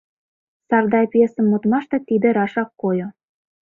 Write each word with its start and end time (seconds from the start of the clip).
«Сардай» 0.67 1.05
пьесым 1.11 1.45
модмаште 1.51 1.97
тиде 2.07 2.29
рашак 2.37 2.69
койо. 2.81 3.07